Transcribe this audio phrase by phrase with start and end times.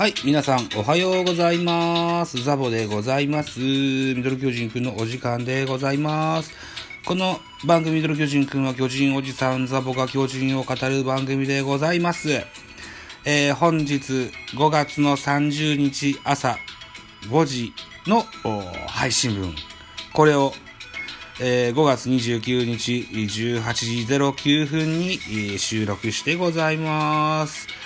[0.00, 2.42] はい、皆さんおはようございます。
[2.42, 3.60] ザボでございます。
[3.60, 6.52] ミドル巨人くんのお時間でございます。
[7.04, 12.30] この番組ミドル巨人くんは巨人おじさんザボが巨人を語る番組でございます。
[13.26, 16.56] えー本日5月の30日朝
[17.28, 17.74] 5時
[18.06, 18.24] の
[18.88, 19.54] 配信分。
[20.14, 20.54] これを
[21.42, 27.79] えー5月29日18時09分に収録してございます。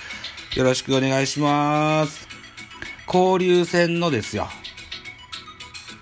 [0.57, 2.29] よろしくお願いします。
[3.09, 4.47] 交流戦のですよ。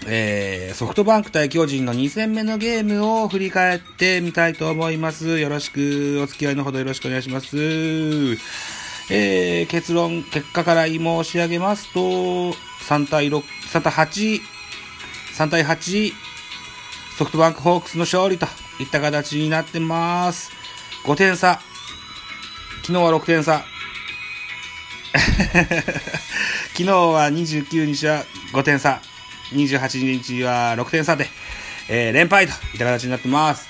[0.07, 5.39] えー、ソフトバンク対巨人の2戦目のゲームを振り返ってみたいと思います。
[5.39, 7.57] よろしく、お付き合いのほどよろしくお願いします。
[9.11, 14.41] えー、結論、結果から申し上げますと、3対6、3対8、
[15.35, 16.13] 3対8、
[17.17, 18.47] ソフトバンクホークスの勝利と
[18.81, 20.51] いった形になってます。
[21.05, 21.59] 5点差。
[22.83, 23.72] 昨日は6点差。
[26.73, 29.01] 昨日は29日は5点差。
[29.53, 31.29] 28日は6点差で、
[31.89, 33.69] えー連敗といった形になってます。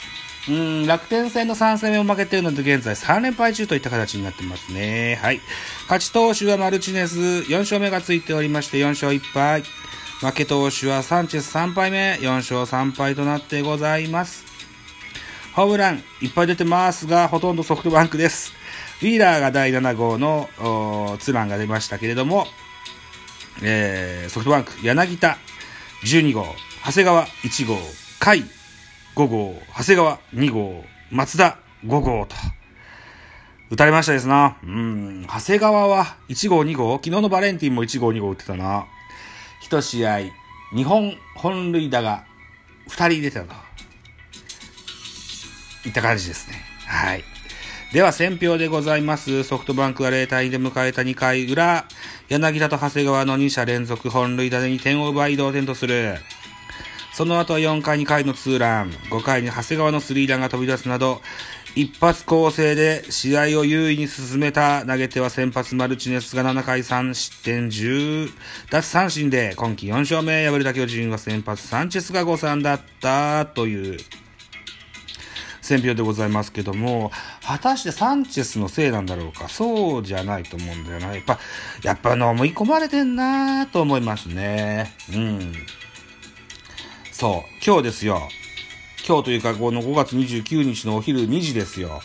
[0.49, 5.19] うん、楽天戦の3戦目を負けているので現在3連敗中といった形になってますね。
[5.23, 5.41] はい。
[5.83, 9.63] 勝ち投手はマルチネス4勝目がついておりまして4勝1敗。
[10.21, 14.45] 負け投手はサンチェス3敗目4勝3敗となってございます。
[15.55, 18.53] ホームランいっぱい出てますが、ほとんどソフトバンクです。
[19.03, 20.49] ウィーラーが第7号の
[21.19, 22.47] ツーランが出ましたけれども、
[23.61, 25.39] えーソフトバンク、柳田
[26.05, 26.47] 12号、
[26.87, 27.81] 長谷川1号、甲
[28.21, 28.45] 斐
[29.17, 32.37] 5号、長谷川2号、松田5号と、
[33.71, 34.57] 打たれましたですな。
[34.63, 38.87] うん、長谷川は1号2号、昨日のバレンティンも1号2号打ってたな。
[39.69, 40.19] 1試合、
[40.75, 42.25] 2本本塁打が
[42.89, 43.55] 2人出てたと。
[45.87, 46.63] いった感じですね。
[46.87, 47.32] はい。
[47.93, 49.45] では、選票でございます。
[49.45, 51.85] ソフトバンクは0対2で迎えた2回裏、
[52.31, 56.15] 柳田と長谷川の2者連続本塁打で2点を奪い同点とする。
[57.13, 61.21] その後は4回2回のツーラン、5回に長谷川のスリーランが飛び出すなど、
[61.75, 68.31] 一発構成で試合を優位に進めた投げては先発マルチネスが7回3失点10
[68.71, 70.49] 奪三振で今季4勝目。
[70.49, 73.99] 敗れた巨人は先発サンチェスが誤算だったという。
[75.79, 77.11] 選票でございますけども、
[77.47, 79.49] 果たしてサンチェスのせいなんだろうか？
[79.49, 81.15] そうじゃないと思うんだよな。
[81.15, 81.39] やっぱ、
[81.83, 84.93] やっぱ飲み込まれてんなと思いますね。
[85.15, 85.55] うん。
[87.11, 88.29] そう、今日ですよ。
[89.07, 92.03] 今日というか、この5月29日のお昼2時ですよ。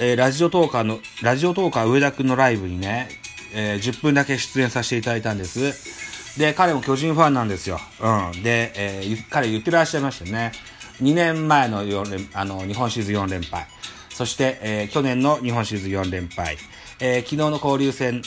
[0.00, 3.08] えーラジオトーカーの、ラジオトーカー上田くんのライブにね、
[3.54, 6.38] えー10分だけ出演させていただいたんです。
[6.38, 7.78] で、彼も巨人ファンなんですよ。
[8.00, 8.42] うん。
[8.42, 10.52] で、えー彼言ってらっしゃいましたね。
[11.02, 13.66] 2年前の4連、あの、日本シリーズ4連敗。
[14.10, 16.56] そして、えー去年の日本シリーズ4連敗。
[17.00, 18.22] えー昨日の交流戦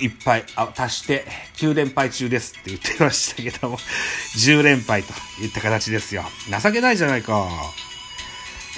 [0.00, 1.24] 1敗、あ、足して
[1.56, 3.78] 9連敗中ですって言ってましたけども、
[4.36, 5.12] 10連敗と
[5.42, 6.24] いった形ですよ。
[6.62, 7.48] 情けないじゃないか。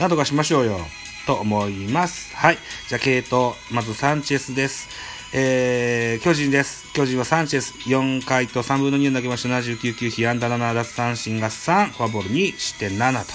[0.01, 0.87] なんとかしましょうよ。
[1.27, 2.35] と思います。
[2.35, 2.59] はい。
[2.89, 3.55] じゃあ、系統。
[3.71, 4.89] まず、サンチェスです。
[5.35, 6.93] えー、巨人です。
[6.93, 9.49] 巨人はサンチェス4回と3分の2を投げました。
[9.49, 13.33] 79球、被安打7、奪三振が3、フォアボール2、失点7と。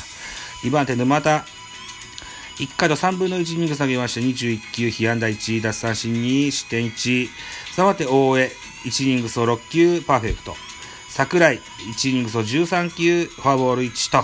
[0.63, 1.43] 2番手、沼田。
[2.59, 7.29] 1回と3分の1イニング投げまして、21球、被安打1、奪三振2、失点1。
[7.75, 8.51] さまて、大江。
[8.85, 10.55] 1イニング総6球、パーフェクト。
[11.09, 11.59] 桜井。
[11.95, 14.23] 1イニング総13球、フォアボール1と。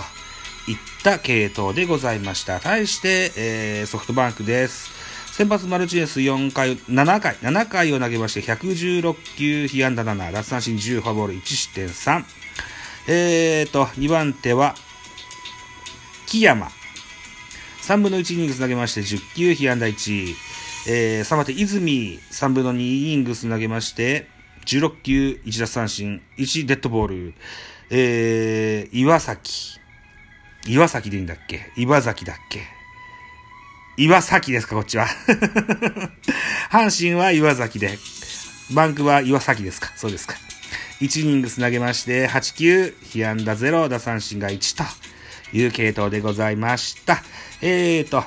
[0.66, 2.60] いった系統でございました。
[2.60, 4.90] 対して、えーソフトバンクです。
[5.36, 12.24] 先発マルチネス4回、7回、7回を投げまして、116球、被安打7、奪三振10、フォアボール1失点3。
[13.08, 14.76] えーと、2番手は、
[16.26, 16.68] 木山。
[17.82, 20.34] 3分の1イニングス投げまして、10球、被安打1。
[20.86, 22.20] えー、3番手、泉。
[22.30, 24.28] 3分の2イニングス投げまして、
[24.66, 27.34] 16球、1奪三振、1デッドボール。
[27.90, 29.80] えー、岩崎。
[30.68, 31.72] 岩崎でいいんだっけ？
[31.76, 32.73] 岩崎だっけ？
[33.96, 35.06] 岩崎ですか、こっちは。
[36.70, 37.98] 阪神は岩崎で、
[38.72, 40.34] バンクは岩崎ですか、そうですか。
[41.00, 44.84] 1イニングス投げまして、8球、被安打0、打三振が1と
[45.56, 47.22] いう系統でございました。
[47.62, 48.24] えーと、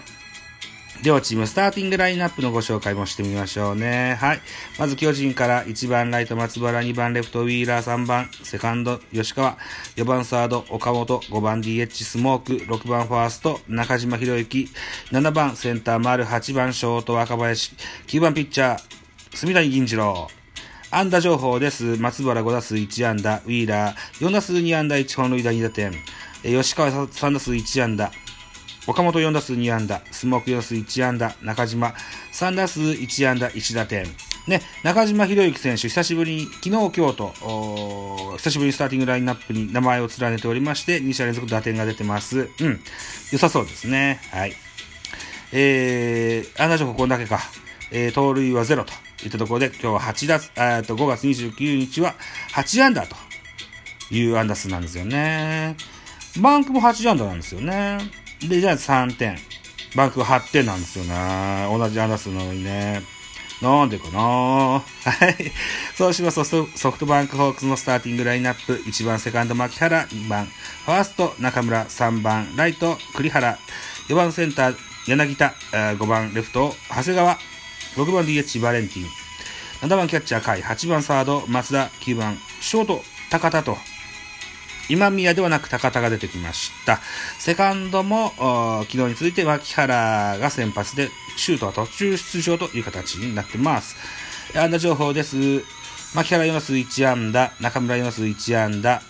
[1.03, 4.17] 両チームスターティングラインナップのご紹介もしてみましょうね。
[4.19, 4.39] はい。
[4.79, 9.57] まず巨人から1番ライト松原、2番レフトウィーラー、3番セカンド吉川、
[9.95, 14.69] 4番サード岡本、5番 DH スモーク、6番ファースト中島博之、
[15.11, 17.73] 7番センター丸、8番ショート若林、
[18.07, 18.79] 9番ピッチャー
[19.35, 20.27] 住谷銀次郎。
[20.89, 21.97] 安打情報です。
[21.97, 24.25] 松原5打数1安打、ウィーラー。
[24.25, 25.91] 4打数2安打1本塁打2打点、
[26.43, 28.11] 吉川3打数1安打、
[28.87, 31.93] 岡本4打数2安打、スモーク4打数1安打、中島
[32.31, 34.05] 3打数1安打1打点、
[34.47, 42.49] ね、中島博之選手、久しぶりに、昨日、今日と、久しぶりにスターティングラインナップに名前を連ねておりまして、2者連続打点が出てます。
[42.61, 42.79] うん。
[43.33, 44.21] 良さそうですね。
[44.31, 44.53] はい。
[45.51, 47.41] えー、案内情報こだけか。
[47.91, 48.93] えー、盗塁はゼロと
[49.25, 52.15] いったところで、今日は8月、えっと、5月29日は
[52.53, 53.15] 8安打と
[54.11, 55.75] いう安打数なんですよね。
[56.39, 58.26] バンクも8安打なんですよね。
[58.41, 59.37] で、じゃあ3点。
[59.95, 61.67] バンク8点なんですよね。
[61.69, 63.01] 同じ安打数なのにね。
[63.61, 64.19] なんでかな。
[64.19, 65.51] はい。
[65.95, 70.45] そうしますと、ソフトバンクホークスのスターティングラインナップ、1番セカンド牧原、2番。
[70.85, 72.55] ファースト中村、3番。
[72.55, 73.57] ライト栗原、
[74.09, 74.75] 4番センター。
[75.07, 76.75] 柳田、5番レフト。
[76.89, 77.39] 長谷川、
[77.95, 79.09] 6番 DH バレンティン、
[79.81, 81.45] 7番キャッチャー甲斐、8番サード。
[81.47, 83.01] 松田、9番ショート。
[83.29, 83.77] 高田と、
[84.89, 86.99] 今宮ではなく高田が出てきました。
[87.39, 88.31] セカンドも、
[88.87, 93.95] 昨日に続いて牧原が先発で、シュートは途中出場という形になってます。
[94.55, 95.35] 安打情報です。
[96.15, 99.01] 牧原4打数1安打、中村4打数1安打、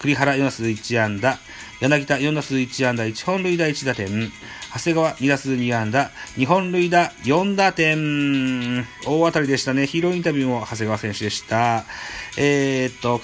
[0.00, 1.38] 栗原4打数1安打、
[1.80, 4.32] 柳田4打数1安打、1本塁打1打点、
[4.72, 9.86] 長谷川2打数2安打、2本塁打4打点、大当たりでしたね。
[9.86, 11.84] ヒーローインタビューも長谷川選手でした。
[12.36, 13.18] えー、っと、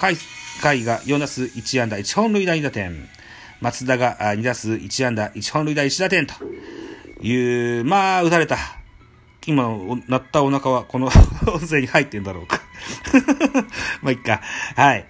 [0.61, 3.09] 回が4打数1安打1本塁打2打点。
[3.61, 6.33] 松田が2打数1安打1本塁打1打点と
[7.21, 8.57] いう、まあ、打たれた。
[9.45, 9.67] 今
[10.07, 11.07] 鳴ったお腹はこの
[11.47, 12.61] 音声に入ってんだろうか
[14.01, 14.41] まあ、いっか。
[14.75, 15.05] はい。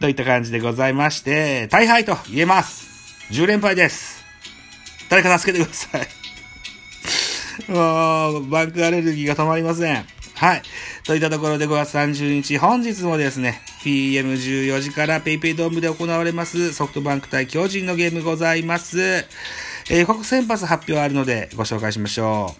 [0.00, 2.86] といった感じでございまして、大敗と言えます。
[3.30, 4.24] 10連敗です。
[5.08, 6.08] 誰か助けてください。
[7.72, 10.06] もう、バンクアレルギーが止まりません。
[10.34, 10.62] はい。
[11.04, 19.00] といったところで5月30日、本日もですね、PM14 時から PayPay ドームで行われますソフトバンク対巨人のゲームございます。
[19.00, 22.56] えー、国先発発表あるのでご紹介しましょ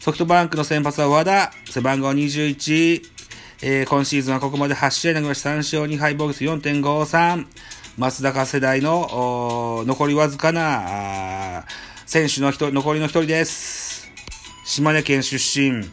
[0.00, 0.02] う。
[0.02, 3.02] ソフトバンクの先発は和田、背番号21。
[3.60, 7.46] えー、今シーズンはここまで8試合投げました3勝2敗防御率4.53。
[7.98, 11.66] 松坂世代の残りわずかな
[12.06, 14.10] 選手の人残りの一人です。
[14.64, 15.84] 島根県出身、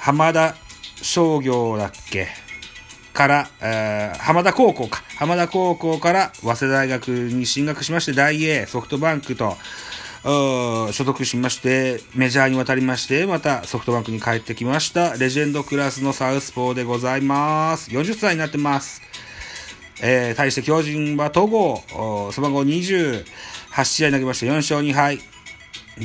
[0.00, 0.56] 浜田
[1.02, 2.47] 商業だっけ
[3.18, 5.02] から、えー、浜田高校か。
[5.16, 9.56] 浜田高校から早稲田大学に進学しまして、大英、ソフトバンクと、
[10.22, 15.14] 所属しまして、メジャーに渡りまして、またソフトバンクに帰ってきました。
[15.14, 17.90] レジェンドクラスのサウスポーでございます。
[17.90, 19.02] 40歳になってます。
[20.00, 23.24] えー、対して巨人は戸郷、背番号28
[23.82, 25.18] 試合投げまして4勝2敗。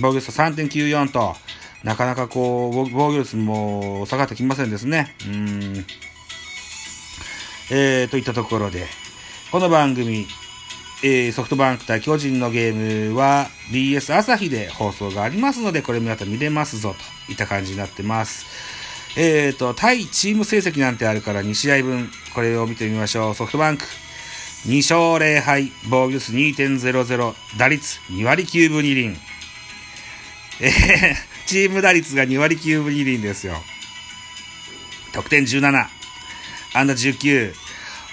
[0.02, 1.36] 防御率3.94と、
[1.84, 5.16] なかなかこう、防御率も下がってきませんですね。
[5.28, 5.86] うん。
[7.76, 8.86] えー、といったところで、
[9.52, 10.28] この番組、
[11.04, 16.94] えー、ソフトバンク対巨人のゲームは BS 朝日で放送がありますので、これ皆さん見れますぞ
[17.28, 18.46] といった感じになってます。
[19.18, 23.34] えっ、ー、と、対チーム成績なんてあるから2試合分、これを見てみましょう。
[23.34, 23.86] ソフトバンク、
[24.68, 29.18] 2勝0敗、防御率2.00、打率2割9分2厘。
[30.60, 31.16] えー、
[31.50, 33.64] チーム打率が2割9分2厘ですよ。
[35.12, 36.04] 得点17。
[36.76, 37.54] 安打19、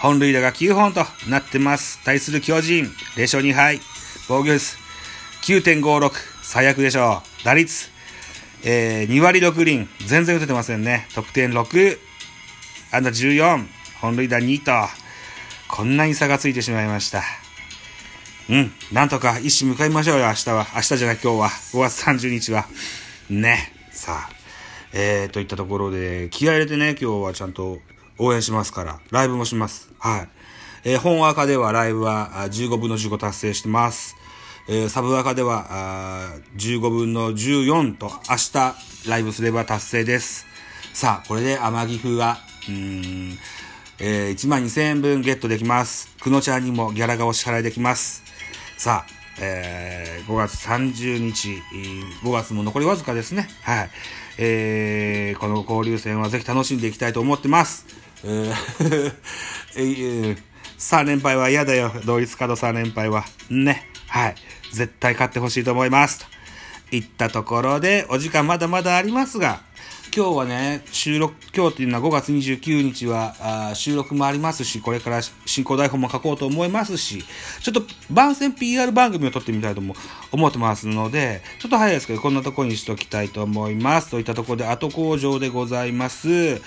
[0.01, 2.03] 本塁打が9本となってます。
[2.05, 2.85] 対する巨人、
[3.17, 3.81] 0勝2敗、
[4.29, 4.79] 防御率
[5.43, 6.11] 9.56、
[6.43, 7.45] 最悪でしょう。
[7.45, 7.91] 打率、
[8.65, 11.07] えー、2割6厘、全然打ててませんね。
[11.15, 11.99] 得点6、
[12.93, 13.67] 安打14、
[14.01, 14.73] 本塁打2と、
[15.69, 17.23] こんなに差がついてしまいました。
[18.49, 20.67] うん、なんとか一矢向かいましょうよ、明日は。
[20.75, 21.49] 明日じゃない、今日は。
[21.49, 22.67] 5月30日は。
[23.29, 23.73] ね。
[23.93, 24.41] さあ。
[24.93, 27.79] えー、といったところで、気合入れてね、今日はちゃんと
[28.21, 29.91] 応援しますから、ライブもします。
[29.99, 30.29] はい。
[30.85, 34.17] えー、本赤ではライブは15分の15達成してます。
[34.69, 40.47] えー、サブ赤では15分の14と明日ライブすれば達成です。
[40.93, 43.39] さあ、これで天城風が、うん、
[43.99, 46.15] えー、1万2000円分ゲットできます。
[46.21, 48.23] くのちゃんにもギャラがお支払いできます。
[48.77, 51.49] さあ、えー、5月30日、
[52.23, 53.49] 5月も残りわずかですね。
[53.63, 53.91] はい。
[54.39, 57.87] えー、この交流戦はぜひ楽しんでいきたいと思ってます。
[58.25, 60.37] えー、
[60.79, 61.93] 3連敗は嫌だよ。
[62.05, 63.25] 同一カード3連敗は。
[63.49, 63.89] ね。
[64.09, 64.35] はい。
[64.73, 66.27] 絶対勝ってほしいと思います。
[66.91, 69.61] といったところで、お時間まだまだありますが、
[70.15, 77.23] 今日はね、収録、今日っていうのは5月29日は収録もありますし、これから進行台本も書こうと思いますし、
[77.63, 79.95] ちょっと番宣 PR 番組を撮ってみたいとも
[80.33, 84.11] 思ってますので、ちょっと早いですけど、こんなところにしときたいと思います。
[84.11, 86.61] といったところで、後工場でございます。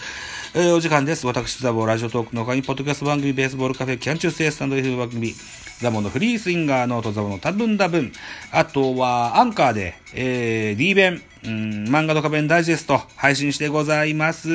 [0.56, 1.26] えー、お時間です。
[1.26, 5.34] 私、ザボラジオトークの他に、ポッドキャスト番組、ベースボールカフェ、キャンチュースエスタンド F 番組、
[5.82, 8.12] ザボのフリースインガーノートザボの多分多分、
[8.52, 14.48] あとは、アンカーで、えー、D 弁、うん、漫画の仮面ダイジェスト配信してございます。
[14.48, 14.54] フ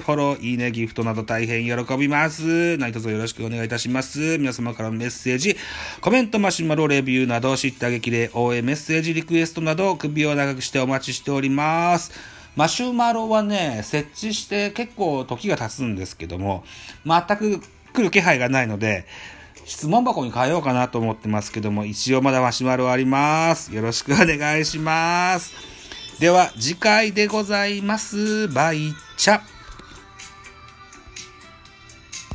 [0.00, 2.78] ォロー、いいね、ギフトなど大変喜びます。
[2.78, 4.38] 何卒よろしくお願いいたします。
[4.38, 5.58] 皆様からのメッセージ、
[6.00, 12.37] コメント、マシュマロ、レビューなど、知った激励、応援メッセージ、リクエストなど、首を長くしてお待ちしております。
[12.58, 16.64] マシュマロはね、設置して結構時が経つんですけども、
[17.06, 17.60] 全く
[17.92, 19.06] 来る気配がないので、
[19.64, 23.72] 質問箱に変えようかなと思ってますけども、一応まだマシュマロあります。
[23.72, 25.52] よろしくお願いします。
[26.18, 28.48] では、次回でございます。
[28.48, 29.57] バイチャ。